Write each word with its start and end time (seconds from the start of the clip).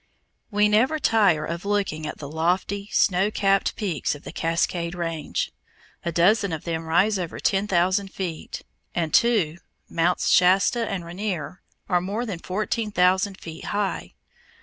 We 0.49 0.67
never 0.67 0.97
tire 0.97 1.45
of 1.45 1.63
looking 1.63 2.07
at 2.07 2.17
the 2.17 2.27
lofty 2.27 2.89
snow 2.91 3.29
capped 3.29 3.75
peaks 3.75 4.15
of 4.15 4.23
the 4.23 4.31
Cascade 4.31 4.95
Range. 4.95 5.51
A 6.03 6.11
dozen 6.11 6.51
of 6.51 6.63
them 6.63 6.85
rise 6.87 7.19
over 7.19 7.39
ten 7.39 7.67
thousand 7.67 8.07
feet, 8.07 8.63
and 8.95 9.13
two, 9.13 9.59
Mounts 9.87 10.29
Shasta 10.29 10.89
and 10.89 11.05
Ranier, 11.05 11.61
are 11.87 12.01
more 12.01 12.25
than 12.25 12.39
fourteen 12.39 12.89
thousand 12.91 13.39
feet 13.39 13.65
high. 13.65 14.15